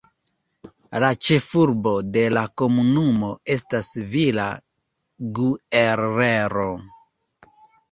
La 1.03 1.09
ĉefurbo 1.27 1.91
de 2.15 2.23
la 2.37 2.43
komunumo 2.63 3.29
estas 3.57 3.91
Villa 4.15 4.49
Guerrero. 5.39 6.69